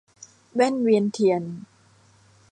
[0.53, 1.43] แว่นเวียนเทียน